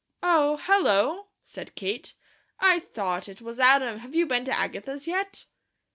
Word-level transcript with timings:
"Oh! 0.23 0.57
Hello!" 0.63 1.27
said 1.43 1.75
Kate. 1.75 2.15
"I 2.59 2.79
thought 2.79 3.29
it 3.29 3.39
was 3.39 3.59
Adam. 3.59 3.99
Have 3.99 4.15
you 4.15 4.25
been 4.25 4.45
to 4.45 4.51
Agatha's 4.59 5.05
yet?" 5.05 5.45